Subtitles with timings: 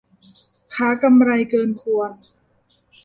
[0.75, 2.11] ค้ากำไรเกินควร